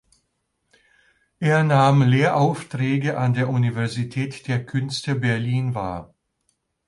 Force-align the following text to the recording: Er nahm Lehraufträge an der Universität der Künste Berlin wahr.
Er 1.39 1.63
nahm 1.63 2.01
Lehraufträge 2.01 3.19
an 3.19 3.35
der 3.35 3.49
Universität 3.49 4.47
der 4.47 4.65
Künste 4.65 5.13
Berlin 5.13 5.75
wahr. 5.75 6.15